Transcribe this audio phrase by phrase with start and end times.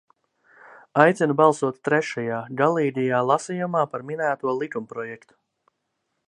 [1.01, 5.39] Aicinu balsot trešajā, galīgajā, lasījumā par minēto likumprojektu.